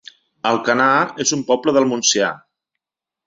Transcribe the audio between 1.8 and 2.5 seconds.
Montsià